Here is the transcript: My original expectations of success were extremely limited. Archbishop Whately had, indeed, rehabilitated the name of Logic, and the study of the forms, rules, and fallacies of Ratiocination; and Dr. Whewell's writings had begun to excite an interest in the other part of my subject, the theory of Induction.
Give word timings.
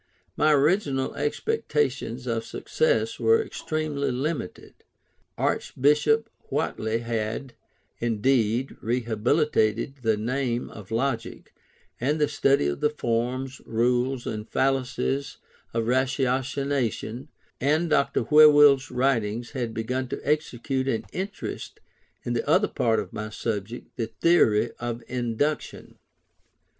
My 0.35 0.51
original 0.51 1.13
expectations 1.13 2.25
of 2.25 2.43
success 2.43 3.19
were 3.19 3.39
extremely 3.39 4.09
limited. 4.09 4.73
Archbishop 5.37 6.27
Whately 6.49 7.01
had, 7.01 7.53
indeed, 7.99 8.75
rehabilitated 8.81 9.97
the 10.01 10.17
name 10.17 10.71
of 10.71 10.89
Logic, 10.89 11.53
and 11.99 12.19
the 12.19 12.27
study 12.27 12.65
of 12.65 12.79
the 12.79 12.89
forms, 12.89 13.61
rules, 13.63 14.25
and 14.25 14.49
fallacies 14.49 15.37
of 15.71 15.85
Ratiocination; 15.85 17.27
and 17.59 17.87
Dr. 17.87 18.21
Whewell's 18.21 18.89
writings 18.89 19.51
had 19.51 19.71
begun 19.71 20.07
to 20.07 20.17
excite 20.27 20.87
an 20.87 21.05
interest 21.13 21.79
in 22.23 22.33
the 22.33 22.49
other 22.49 22.67
part 22.67 22.99
of 22.99 23.13
my 23.13 23.29
subject, 23.29 23.95
the 23.97 24.07
theory 24.07 24.71
of 24.79 25.03
Induction. 25.07 25.99